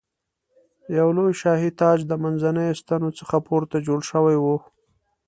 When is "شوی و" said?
4.11-4.45